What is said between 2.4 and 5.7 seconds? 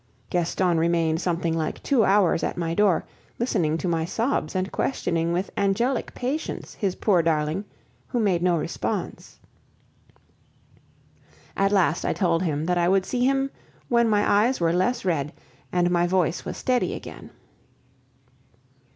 at my door, listening to my sobs and questioning with